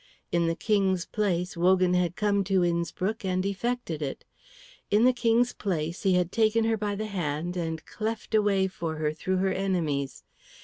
[0.31, 4.25] In the King's place, Wogan had come to Innspruck and effected it.
[4.89, 8.65] In the King's place, he had taken her by the hand and cleft a way
[8.65, 10.23] for her through her enemies.